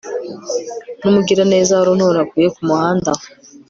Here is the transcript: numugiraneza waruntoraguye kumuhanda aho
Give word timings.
numugiraneza 1.01 1.73
waruntoraguye 1.79 2.47
kumuhanda 2.55 3.09
aho 3.15 3.25